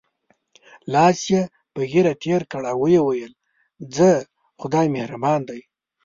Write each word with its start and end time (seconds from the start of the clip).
لاس 0.93 1.19
یې 1.31 1.41
په 1.73 1.81
ږیره 1.91 2.13
تېر 2.23 2.41
کړ 2.51 2.63
او 2.71 2.77
وویل: 2.93 3.33
ځه 3.95 4.09
خدای 4.61 4.87
مهربان 4.95 5.39
دی. 5.49 5.61